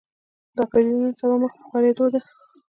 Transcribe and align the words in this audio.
دا 0.55 0.63
پدیده 0.71 0.97
نن 1.01 1.13
سبا 1.19 1.35
مخ 1.41 1.51
په 1.57 1.63
خورېدو 1.69 2.05
ده 2.13 2.19